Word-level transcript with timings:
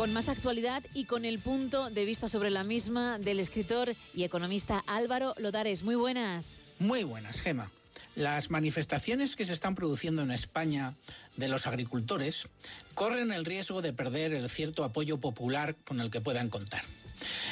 Con 0.00 0.14
más 0.14 0.30
actualidad 0.30 0.82
y 0.94 1.04
con 1.04 1.26
el 1.26 1.38
punto 1.38 1.90
de 1.90 2.06
vista 2.06 2.26
sobre 2.26 2.48
la 2.48 2.64
misma 2.64 3.18
del 3.18 3.38
escritor 3.38 3.94
y 4.14 4.24
economista 4.24 4.82
Álvaro 4.86 5.34
Lodares. 5.36 5.82
Muy 5.82 5.94
buenas. 5.94 6.62
Muy 6.78 7.04
buenas, 7.04 7.42
Gema. 7.42 7.70
Las 8.16 8.48
manifestaciones 8.48 9.36
que 9.36 9.44
se 9.44 9.52
están 9.52 9.74
produciendo 9.74 10.22
en 10.22 10.30
España 10.30 10.94
de 11.36 11.48
los 11.48 11.66
agricultores 11.66 12.46
corren 12.94 13.30
el 13.30 13.44
riesgo 13.44 13.82
de 13.82 13.92
perder 13.92 14.32
el 14.32 14.48
cierto 14.48 14.84
apoyo 14.84 15.20
popular 15.20 15.76
con 15.84 16.00
el 16.00 16.10
que 16.10 16.22
puedan 16.22 16.48
contar. 16.48 16.80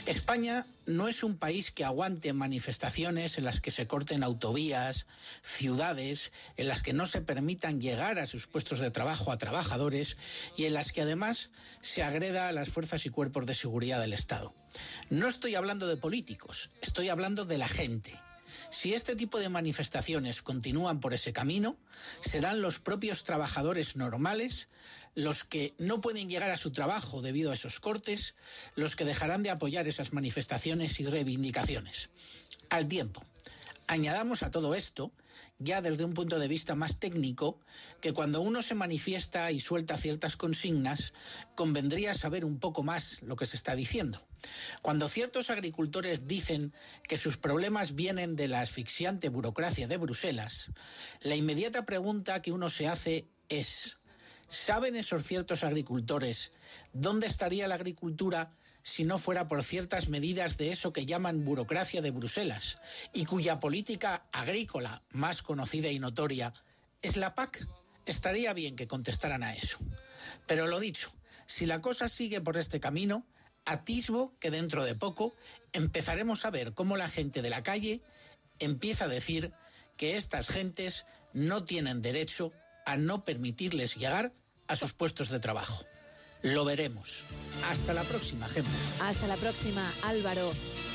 España 0.08 0.64
no 0.86 1.06
es 1.06 1.22
un 1.22 1.36
país 1.36 1.70
que 1.70 1.84
aguante 1.84 2.32
manifestaciones 2.32 3.36
en 3.36 3.44
las 3.44 3.60
que 3.60 3.70
se 3.70 3.86
corten 3.86 4.22
autovías, 4.22 5.06
ciudades, 5.42 6.32
en 6.56 6.66
las 6.66 6.82
que 6.82 6.94
no 6.94 7.06
se 7.06 7.20
permitan 7.20 7.78
llegar 7.78 8.18
a 8.18 8.26
sus 8.26 8.46
puestos 8.46 8.78
de 8.78 8.90
trabajo 8.90 9.32
a 9.32 9.36
trabajadores 9.36 10.16
y 10.56 10.64
en 10.64 10.72
las 10.72 10.92
que 10.92 11.02
además 11.02 11.50
se 11.82 12.02
agreda 12.02 12.48
a 12.48 12.52
las 12.52 12.70
fuerzas 12.70 13.04
y 13.04 13.10
cuerpos 13.10 13.44
de 13.44 13.54
seguridad 13.54 14.00
del 14.00 14.14
Estado. 14.14 14.54
No 15.10 15.28
estoy 15.28 15.56
hablando 15.56 15.86
de 15.86 15.98
políticos, 15.98 16.70
estoy 16.80 17.10
hablando 17.10 17.44
de 17.44 17.58
la 17.58 17.68
gente 17.68 18.18
si 18.70 18.94
este 18.94 19.16
tipo 19.16 19.38
de 19.38 19.48
manifestaciones 19.48 20.42
continúan 20.42 21.00
por 21.00 21.14
ese 21.14 21.32
camino, 21.32 21.76
serán 22.20 22.60
los 22.60 22.78
propios 22.78 23.24
trabajadores 23.24 23.96
normales 23.96 24.68
los 25.14 25.42
que 25.42 25.74
no 25.78 26.00
pueden 26.00 26.28
llegar 26.28 26.50
a 26.52 26.56
su 26.56 26.70
trabajo 26.70 27.22
debido 27.22 27.50
a 27.50 27.54
esos 27.54 27.80
cortes, 27.80 28.36
los 28.76 28.94
que 28.94 29.04
dejarán 29.04 29.42
de 29.42 29.50
apoyar 29.50 29.88
esas 29.88 30.12
manifestaciones 30.12 31.00
y 31.00 31.06
reivindicaciones. 31.06 32.10
Al 32.70 32.86
tiempo, 32.86 33.24
añadamos 33.88 34.42
a 34.42 34.50
todo 34.50 34.74
esto 34.74 35.12
ya 35.58 35.80
desde 35.82 36.04
un 36.04 36.14
punto 36.14 36.38
de 36.38 36.48
vista 36.48 36.74
más 36.74 36.98
técnico, 36.98 37.60
que 38.00 38.12
cuando 38.12 38.40
uno 38.40 38.62
se 38.62 38.74
manifiesta 38.74 39.50
y 39.50 39.60
suelta 39.60 39.96
ciertas 39.96 40.36
consignas, 40.36 41.12
convendría 41.54 42.14
saber 42.14 42.44
un 42.44 42.58
poco 42.58 42.82
más 42.82 43.22
lo 43.22 43.36
que 43.36 43.46
se 43.46 43.56
está 43.56 43.74
diciendo. 43.74 44.20
Cuando 44.82 45.08
ciertos 45.08 45.50
agricultores 45.50 46.28
dicen 46.28 46.72
que 47.02 47.18
sus 47.18 47.36
problemas 47.36 47.94
vienen 47.94 48.36
de 48.36 48.46
la 48.46 48.60
asfixiante 48.60 49.28
burocracia 49.28 49.88
de 49.88 49.96
Bruselas, 49.96 50.70
la 51.22 51.34
inmediata 51.34 51.84
pregunta 51.84 52.40
que 52.40 52.52
uno 52.52 52.70
se 52.70 52.86
hace 52.86 53.26
es, 53.48 53.96
¿saben 54.48 54.94
esos 54.94 55.24
ciertos 55.24 55.64
agricultores 55.64 56.52
dónde 56.92 57.26
estaría 57.26 57.66
la 57.66 57.74
agricultura 57.74 58.52
si 58.88 59.04
no 59.04 59.18
fuera 59.18 59.46
por 59.48 59.62
ciertas 59.62 60.08
medidas 60.08 60.56
de 60.56 60.72
eso 60.72 60.94
que 60.94 61.04
llaman 61.04 61.44
burocracia 61.44 62.00
de 62.00 62.10
Bruselas 62.10 62.78
y 63.12 63.26
cuya 63.26 63.60
política 63.60 64.24
agrícola 64.32 65.02
más 65.10 65.42
conocida 65.42 65.90
y 65.90 65.98
notoria 65.98 66.54
es 67.02 67.18
la 67.18 67.34
PAC, 67.34 67.68
estaría 68.06 68.54
bien 68.54 68.76
que 68.76 68.88
contestaran 68.88 69.42
a 69.42 69.54
eso. 69.54 69.78
Pero 70.46 70.66
lo 70.66 70.80
dicho, 70.80 71.12
si 71.44 71.66
la 71.66 71.82
cosa 71.82 72.08
sigue 72.08 72.40
por 72.40 72.56
este 72.56 72.80
camino, 72.80 73.26
atisbo 73.66 74.32
que 74.40 74.50
dentro 74.50 74.84
de 74.84 74.94
poco 74.94 75.36
empezaremos 75.74 76.46
a 76.46 76.50
ver 76.50 76.72
cómo 76.72 76.96
la 76.96 77.10
gente 77.10 77.42
de 77.42 77.50
la 77.50 77.62
calle 77.62 78.00
empieza 78.58 79.04
a 79.04 79.08
decir 79.08 79.52
que 79.98 80.16
estas 80.16 80.48
gentes 80.48 81.04
no 81.34 81.62
tienen 81.62 82.00
derecho 82.00 82.52
a 82.86 82.96
no 82.96 83.22
permitirles 83.22 83.96
llegar 83.96 84.32
a 84.66 84.76
sus 84.76 84.94
puestos 84.94 85.28
de 85.28 85.40
trabajo. 85.40 85.84
Lo 86.42 86.64
veremos. 86.64 87.24
Hasta 87.68 87.92
la 87.92 88.02
próxima, 88.04 88.48
Gemma. 88.48 88.68
Hasta 89.00 89.26
la 89.26 89.36
próxima, 89.36 89.90
Álvaro. 90.02 90.50